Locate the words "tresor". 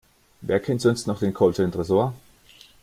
1.71-2.15